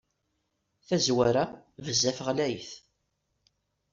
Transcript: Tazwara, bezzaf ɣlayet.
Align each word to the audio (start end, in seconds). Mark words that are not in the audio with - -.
Tazwara, 0.87 1.43
bezzaf 1.83 2.19
ɣlayet. 2.27 2.69